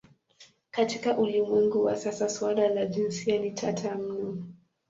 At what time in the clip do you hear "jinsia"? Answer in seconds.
2.85-3.39